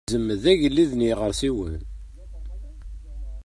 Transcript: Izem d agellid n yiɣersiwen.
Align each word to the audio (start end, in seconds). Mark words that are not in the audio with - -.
Izem 0.07 0.27
d 0.43 0.45
agellid 0.51 0.91
n 0.95 1.05
yiɣersiwen. 1.05 1.75